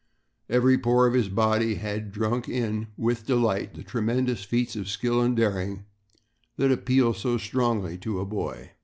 Every 0.49 0.79
pore 0.79 1.05
of 1.05 1.13
his 1.13 1.29
body 1.29 1.75
had 1.75 2.11
drunk 2.11 2.49
in 2.49 2.87
with 2.97 3.27
delight 3.27 3.75
the 3.75 3.83
tremendous 3.83 4.43
feats 4.43 4.75
of 4.75 4.89
skill 4.89 5.21
and 5.21 5.37
daring 5.37 5.85
that 6.57 6.71
appeal 6.71 7.13
so 7.13 7.37
strongly 7.37 7.99
to 7.99 8.19
a 8.19 8.25
boy. 8.25 8.71